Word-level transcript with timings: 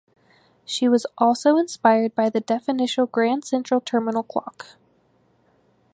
She 0.65 0.89
was 0.89 1.05
also 1.19 1.57
inspired 1.57 2.15
by 2.15 2.31
the 2.31 2.41
definitional 2.41 3.11
Grand 3.11 3.45
Central 3.45 3.79
Terminal 3.81 4.23
clock. 4.23 4.77